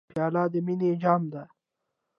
پیاله 0.09 0.43
د 0.53 0.55
مینې 0.65 0.91
جام 1.01 1.23
ده. 1.33 1.43